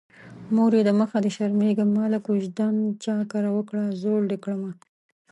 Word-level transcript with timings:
مورې 0.55 0.79
د 0.87 0.89
مخه 0.99 1.17
دې 1.23 1.31
شرمېږم 1.37 1.89
ماله 1.97 2.19
کوژدن 2.27 2.75
چا 3.03 3.15
کره 3.31 3.49
وکړه 3.57 3.83
زوړ 4.01 4.21
دې 4.31 4.37
کړمه 4.43 4.71